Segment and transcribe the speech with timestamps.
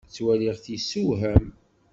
[0.07, 1.45] Ttwaliɣ-t yessewham.